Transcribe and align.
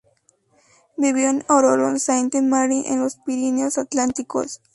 Vivió 0.97 1.29
en 1.29 1.45
Oloron-Sainte-Marie 1.47 2.91
en 2.91 3.01
los 3.01 3.17
Pirineos 3.17 3.77
Atlánticos. 3.77 4.59